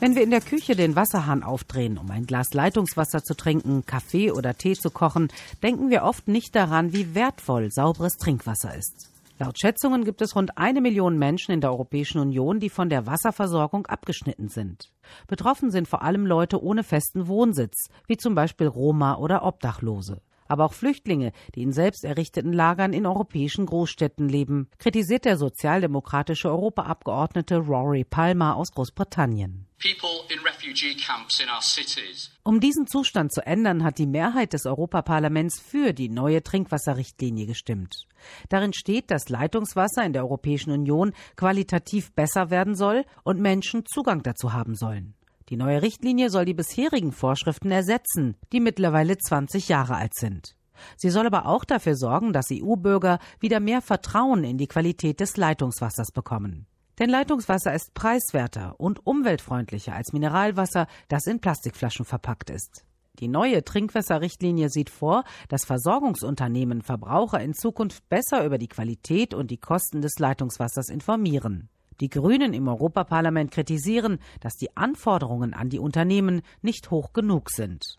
Wenn 0.00 0.14
wir 0.14 0.22
in 0.22 0.30
der 0.30 0.40
Küche 0.40 0.76
den 0.76 0.94
Wasserhahn 0.94 1.42
aufdrehen, 1.42 1.98
um 1.98 2.08
ein 2.12 2.24
Glas 2.24 2.54
Leitungswasser 2.54 3.24
zu 3.24 3.34
trinken, 3.34 3.84
Kaffee 3.84 4.30
oder 4.30 4.54
Tee 4.54 4.74
zu 4.74 4.90
kochen, 4.90 5.26
denken 5.60 5.90
wir 5.90 6.04
oft 6.04 6.28
nicht 6.28 6.54
daran, 6.54 6.92
wie 6.92 7.16
wertvoll 7.16 7.72
sauberes 7.72 8.16
Trinkwasser 8.16 8.76
ist. 8.76 9.10
Laut 9.40 9.58
Schätzungen 9.58 10.04
gibt 10.04 10.22
es 10.22 10.36
rund 10.36 10.56
eine 10.56 10.80
Million 10.80 11.18
Menschen 11.18 11.50
in 11.50 11.60
der 11.60 11.72
Europäischen 11.72 12.20
Union, 12.20 12.60
die 12.60 12.70
von 12.70 12.88
der 12.88 13.06
Wasserversorgung 13.06 13.86
abgeschnitten 13.86 14.48
sind. 14.48 14.92
Betroffen 15.26 15.72
sind 15.72 15.88
vor 15.88 16.02
allem 16.02 16.26
Leute 16.26 16.62
ohne 16.62 16.84
festen 16.84 17.26
Wohnsitz, 17.26 17.88
wie 18.06 18.16
zum 18.16 18.36
Beispiel 18.36 18.68
Roma 18.68 19.16
oder 19.16 19.44
Obdachlose 19.44 20.20
aber 20.48 20.64
auch 20.64 20.72
Flüchtlinge, 20.72 21.32
die 21.54 21.62
in 21.62 21.72
selbst 21.72 22.04
errichteten 22.04 22.52
Lagern 22.52 22.92
in 22.92 23.06
europäischen 23.06 23.66
Großstädten 23.66 24.28
leben, 24.28 24.68
kritisiert 24.78 25.24
der 25.24 25.36
sozialdemokratische 25.36 26.48
Europaabgeordnete 26.48 27.58
Rory 27.58 28.04
Palmer 28.04 28.56
aus 28.56 28.72
Großbritannien. 28.72 29.66
Um 32.42 32.60
diesen 32.60 32.86
Zustand 32.88 33.32
zu 33.32 33.46
ändern, 33.46 33.84
hat 33.84 33.98
die 33.98 34.06
Mehrheit 34.06 34.52
des 34.52 34.66
Europaparlaments 34.66 35.60
für 35.60 35.92
die 35.92 36.08
neue 36.08 36.42
Trinkwasserrichtlinie 36.42 37.46
gestimmt. 37.46 38.06
Darin 38.48 38.72
steht, 38.72 39.12
dass 39.12 39.28
Leitungswasser 39.28 40.04
in 40.04 40.12
der 40.12 40.24
Europäischen 40.24 40.72
Union 40.72 41.12
qualitativ 41.36 42.12
besser 42.12 42.50
werden 42.50 42.74
soll 42.74 43.04
und 43.22 43.40
Menschen 43.40 43.86
Zugang 43.86 44.24
dazu 44.24 44.52
haben 44.52 44.74
sollen. 44.74 45.14
Die 45.48 45.56
neue 45.56 45.80
Richtlinie 45.80 46.28
soll 46.28 46.44
die 46.44 46.54
bisherigen 46.54 47.12
Vorschriften 47.12 47.70
ersetzen, 47.70 48.36
die 48.52 48.60
mittlerweile 48.60 49.16
20 49.16 49.68
Jahre 49.68 49.96
alt 49.96 50.14
sind. 50.14 50.54
Sie 50.96 51.10
soll 51.10 51.26
aber 51.26 51.46
auch 51.46 51.64
dafür 51.64 51.96
sorgen, 51.96 52.32
dass 52.32 52.50
EU-Bürger 52.52 53.18
wieder 53.40 53.58
mehr 53.58 53.80
Vertrauen 53.80 54.44
in 54.44 54.58
die 54.58 54.68
Qualität 54.68 55.20
des 55.20 55.36
Leitungswassers 55.36 56.12
bekommen. 56.12 56.66
Denn 56.98 57.10
Leitungswasser 57.10 57.72
ist 57.72 57.94
preiswerter 57.94 58.74
und 58.78 59.06
umweltfreundlicher 59.06 59.94
als 59.94 60.12
Mineralwasser, 60.12 60.86
das 61.08 61.26
in 61.26 61.40
Plastikflaschen 61.40 62.04
verpackt 62.04 62.50
ist. 62.50 62.84
Die 63.20 63.28
neue 63.28 63.64
Trinkwasserrichtlinie 63.64 64.68
sieht 64.68 64.90
vor, 64.90 65.24
dass 65.48 65.64
Versorgungsunternehmen 65.64 66.82
Verbraucher 66.82 67.40
in 67.40 67.54
Zukunft 67.54 68.08
besser 68.08 68.44
über 68.44 68.58
die 68.58 68.68
Qualität 68.68 69.34
und 69.34 69.50
die 69.50 69.58
Kosten 69.58 70.02
des 70.02 70.18
Leitungswassers 70.18 70.88
informieren. 70.88 71.68
Die 72.00 72.10
Grünen 72.10 72.52
im 72.52 72.68
Europaparlament 72.68 73.50
kritisieren, 73.50 74.18
dass 74.40 74.54
die 74.54 74.76
Anforderungen 74.76 75.52
an 75.52 75.68
die 75.68 75.80
Unternehmen 75.80 76.42
nicht 76.62 76.90
hoch 76.90 77.12
genug 77.12 77.50
sind. 77.50 77.98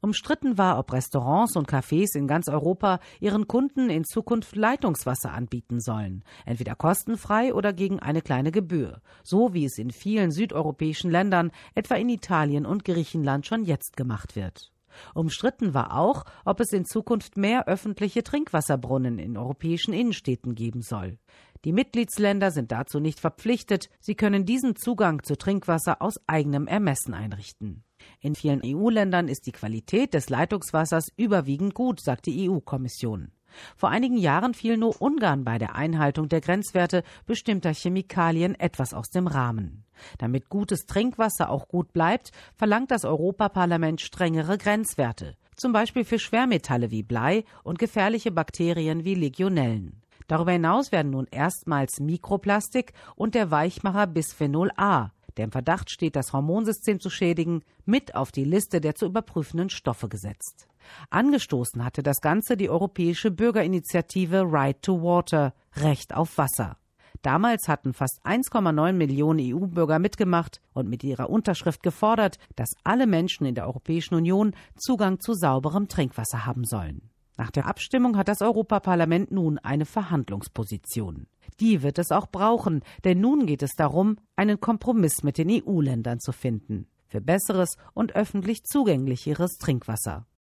Umstritten 0.00 0.56
war, 0.56 0.78
ob 0.78 0.92
Restaurants 0.92 1.56
und 1.56 1.68
Cafés 1.68 2.16
in 2.16 2.26
ganz 2.26 2.48
Europa 2.48 3.00
ihren 3.18 3.48
Kunden 3.48 3.90
in 3.90 4.04
Zukunft 4.04 4.54
Leitungswasser 4.54 5.32
anbieten 5.32 5.80
sollen, 5.80 6.22
entweder 6.46 6.74
kostenfrei 6.74 7.52
oder 7.52 7.72
gegen 7.72 7.98
eine 7.98 8.22
kleine 8.22 8.52
Gebühr, 8.52 9.02
so 9.22 9.52
wie 9.52 9.64
es 9.64 9.78
in 9.78 9.90
vielen 9.90 10.30
südeuropäischen 10.30 11.10
Ländern, 11.10 11.50
etwa 11.74 11.96
in 11.96 12.08
Italien 12.08 12.66
und 12.66 12.84
Griechenland, 12.84 13.46
schon 13.46 13.64
jetzt 13.64 13.96
gemacht 13.96 14.36
wird. 14.36 14.70
Umstritten 15.14 15.74
war 15.74 15.96
auch, 15.96 16.24
ob 16.44 16.60
es 16.60 16.72
in 16.72 16.84
Zukunft 16.84 17.36
mehr 17.36 17.68
öffentliche 17.68 18.22
Trinkwasserbrunnen 18.22 19.18
in 19.18 19.36
europäischen 19.36 19.94
Innenstädten 19.94 20.54
geben 20.54 20.82
soll. 20.82 21.18
Die 21.64 21.72
Mitgliedsländer 21.72 22.50
sind 22.50 22.72
dazu 22.72 23.00
nicht 23.00 23.20
verpflichtet, 23.20 23.90
sie 24.00 24.14
können 24.14 24.46
diesen 24.46 24.76
Zugang 24.76 25.22
zu 25.22 25.36
Trinkwasser 25.36 26.00
aus 26.00 26.18
eigenem 26.26 26.66
Ermessen 26.66 27.12
einrichten. 27.12 27.84
In 28.20 28.34
vielen 28.34 28.62
EU-Ländern 28.64 29.28
ist 29.28 29.46
die 29.46 29.52
Qualität 29.52 30.14
des 30.14 30.30
Leitungswassers 30.30 31.12
überwiegend 31.16 31.74
gut, 31.74 32.00
sagt 32.00 32.24
die 32.26 32.48
EU-Kommission. 32.48 33.32
Vor 33.76 33.90
einigen 33.90 34.16
Jahren 34.16 34.54
fiel 34.54 34.78
nur 34.78 35.02
Ungarn 35.02 35.44
bei 35.44 35.58
der 35.58 35.74
Einhaltung 35.74 36.28
der 36.28 36.40
Grenzwerte 36.40 37.02
bestimmter 37.26 37.74
Chemikalien 37.74 38.54
etwas 38.54 38.94
aus 38.94 39.10
dem 39.10 39.26
Rahmen. 39.26 39.84
Damit 40.16 40.48
gutes 40.48 40.86
Trinkwasser 40.86 41.50
auch 41.50 41.68
gut 41.68 41.92
bleibt, 41.92 42.30
verlangt 42.54 42.90
das 42.90 43.04
Europaparlament 43.04 44.00
strengere 44.00 44.56
Grenzwerte, 44.56 45.36
zum 45.56 45.72
Beispiel 45.72 46.04
für 46.04 46.18
Schwermetalle 46.18 46.90
wie 46.90 47.02
Blei 47.02 47.44
und 47.64 47.78
gefährliche 47.78 48.30
Bakterien 48.30 49.04
wie 49.04 49.14
Legionellen. 49.14 50.00
Darüber 50.30 50.52
hinaus 50.52 50.92
werden 50.92 51.10
nun 51.10 51.26
erstmals 51.28 51.98
Mikroplastik 51.98 52.92
und 53.16 53.34
der 53.34 53.50
Weichmacher 53.50 54.06
Bisphenol 54.06 54.70
A, 54.76 55.10
der 55.36 55.46
im 55.46 55.50
Verdacht 55.50 55.90
steht, 55.90 56.14
das 56.14 56.32
Hormonsystem 56.32 57.00
zu 57.00 57.10
schädigen, 57.10 57.64
mit 57.84 58.14
auf 58.14 58.30
die 58.30 58.44
Liste 58.44 58.80
der 58.80 58.94
zu 58.94 59.06
überprüfenden 59.06 59.70
Stoffe 59.70 60.08
gesetzt. 60.08 60.68
Angestoßen 61.10 61.84
hatte 61.84 62.04
das 62.04 62.20
Ganze 62.20 62.56
die 62.56 62.70
europäische 62.70 63.32
Bürgerinitiative 63.32 64.44
Right 64.46 64.80
to 64.82 65.02
Water, 65.02 65.52
Recht 65.74 66.14
auf 66.14 66.38
Wasser. 66.38 66.76
Damals 67.22 67.66
hatten 67.66 67.92
fast 67.92 68.24
1,9 68.24 68.92
Millionen 68.92 69.40
EU-Bürger 69.40 69.98
mitgemacht 69.98 70.60
und 70.74 70.88
mit 70.88 71.02
ihrer 71.02 71.28
Unterschrift 71.28 71.82
gefordert, 71.82 72.38
dass 72.54 72.70
alle 72.84 73.08
Menschen 73.08 73.46
in 73.46 73.56
der 73.56 73.66
Europäischen 73.66 74.14
Union 74.14 74.54
Zugang 74.76 75.18
zu 75.18 75.34
sauberem 75.34 75.88
Trinkwasser 75.88 76.46
haben 76.46 76.62
sollen. 76.62 77.10
Nach 77.40 77.50
der 77.50 77.64
Abstimmung 77.64 78.18
hat 78.18 78.28
das 78.28 78.42
Europaparlament 78.42 79.32
nun 79.32 79.56
eine 79.56 79.86
Verhandlungsposition. 79.86 81.26
Die 81.58 81.82
wird 81.82 81.98
es 81.98 82.10
auch 82.10 82.26
brauchen, 82.26 82.82
denn 83.04 83.22
nun 83.22 83.46
geht 83.46 83.62
es 83.62 83.70
darum, 83.78 84.18
einen 84.36 84.60
Kompromiss 84.60 85.22
mit 85.22 85.38
den 85.38 85.48
EU-Ländern 85.48 86.20
zu 86.20 86.32
finden 86.32 86.86
für 87.06 87.22
besseres 87.22 87.78
und 87.94 88.14
öffentlich 88.14 88.64
zugänglicheres 88.64 89.56
Trinkwasser. 89.56 90.26